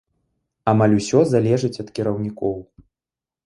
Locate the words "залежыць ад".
1.35-1.95